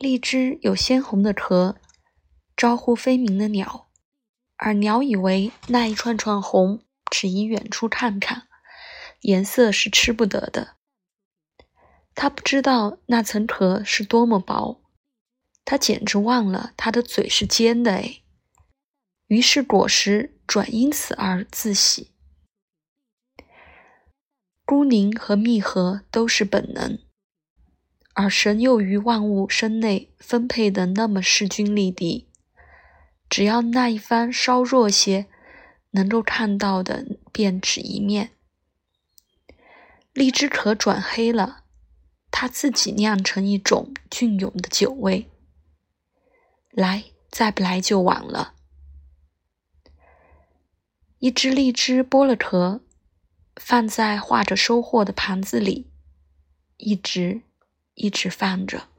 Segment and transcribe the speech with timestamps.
[0.00, 1.76] 荔枝有鲜红的壳，
[2.56, 3.90] 招呼飞鸣的鸟，
[4.56, 8.48] 而鸟以为那一串串红只宜远处看看，
[9.20, 10.78] 颜色是吃不得的。
[12.14, 14.80] 它不知道那层壳是多么薄，
[15.66, 18.22] 它简直忘了它的嘴是尖的哎。
[19.26, 22.12] 于是果实转因此而自喜。
[24.64, 26.98] 孤宁和密合都是本能，
[28.20, 32.28] 而神又于万物身内分配的那么势均力敌，
[33.30, 35.26] 只要那一番稍弱些，
[35.92, 38.32] 能够看到的便只一面。
[40.12, 41.64] 荔枝壳转黑了，
[42.30, 45.30] 它自己酿成一种隽永的酒味。
[46.72, 48.52] 来，再不来就晚了。
[51.20, 52.82] 一只荔枝剥了壳，
[53.56, 55.90] 放在画着收获的盘子里，
[56.76, 57.40] 一直
[57.94, 58.89] 一直放着。